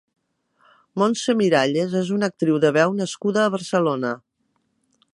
[1.01, 4.17] Montse Miralles és una actriu de veu nascuda a Barcelona.